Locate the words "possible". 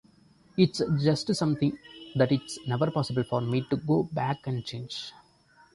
2.89-3.23